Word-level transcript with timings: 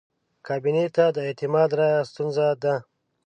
کابینې 0.47 0.85
ته 0.95 1.05
د 1.15 1.17
اعتماد 1.27 1.69
رایه 1.79 1.99
ستونزه 2.09 2.47
ده. 2.63 2.75